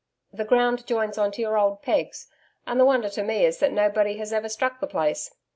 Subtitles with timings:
[0.33, 2.27] The ground joins on to your old pegs;
[2.65, 5.35] and the wonder to me is that nobody has ever struck the place.